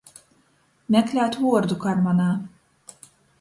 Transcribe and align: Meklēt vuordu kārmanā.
Meklēt 0.95 1.37
vuordu 1.41 1.77
kārmanā. 1.85 2.31